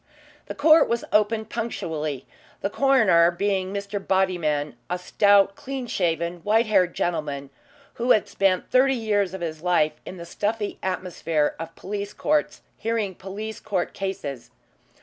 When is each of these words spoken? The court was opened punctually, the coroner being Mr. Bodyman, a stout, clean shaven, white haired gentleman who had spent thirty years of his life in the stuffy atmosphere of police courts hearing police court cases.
The 0.47 0.55
court 0.55 0.89
was 0.89 1.05
opened 1.13 1.51
punctually, 1.51 2.25
the 2.61 2.71
coroner 2.71 3.29
being 3.29 3.71
Mr. 3.71 3.99
Bodyman, 4.03 4.73
a 4.89 4.97
stout, 4.97 5.55
clean 5.55 5.85
shaven, 5.85 6.37
white 6.39 6.65
haired 6.65 6.95
gentleman 6.95 7.51
who 8.01 8.09
had 8.09 8.27
spent 8.27 8.71
thirty 8.71 8.95
years 8.95 9.35
of 9.35 9.41
his 9.41 9.61
life 9.61 9.93
in 10.03 10.17
the 10.17 10.25
stuffy 10.25 10.79
atmosphere 10.81 11.53
of 11.59 11.75
police 11.75 12.13
courts 12.13 12.61
hearing 12.77 13.13
police 13.13 13.59
court 13.59 13.93
cases. 13.93 14.49